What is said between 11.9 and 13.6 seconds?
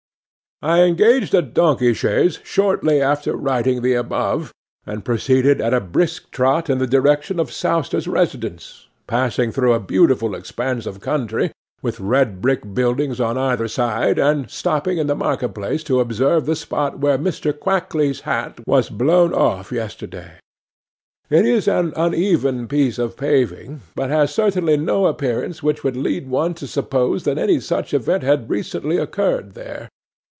red brick buildings on